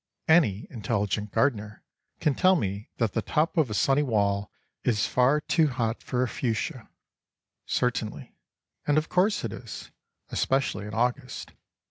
Any 0.27 0.65
intelligent 0.71 1.31
gardener 1.31 1.83
can 2.19 2.33
tell 2.33 2.55
me 2.55 2.89
that 2.97 3.13
the 3.13 3.21
top 3.21 3.55
of 3.55 3.69
a 3.69 3.75
sunny 3.75 4.01
wall 4.01 4.51
is 4.83 5.05
far 5.05 5.41
too 5.41 5.67
hot 5.67 6.01
for 6.01 6.23
a 6.23 6.27
fuschia. 6.27 6.89
Certainly; 7.67 8.35
and 8.87 8.97
of 8.97 9.09
course 9.09 9.43
it 9.43 9.53
is—especially 9.53 10.87
in 10.87 10.95
August. 10.95 11.51